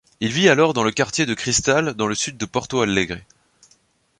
Il 0.19 0.31
vit 0.33 0.49
alors 0.49 0.73
dans 0.73 0.81
le 0.81 0.89
quartier 0.91 1.27
de 1.27 1.35
Cristal 1.35 1.93
dans 1.93 2.07
le 2.07 2.15
sud 2.15 2.35
de 2.35 2.45
Porto 2.47 2.81
Alegre. 2.81 3.17